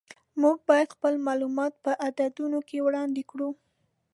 موږ 0.41 0.57
باید 0.69 0.93
خپل 0.95 1.13
معلومات 1.27 1.73
په 1.83 1.91
عددونو 2.07 2.59
کې 2.67 2.83
وړاندې 2.85 3.23
کړو. 3.31 3.49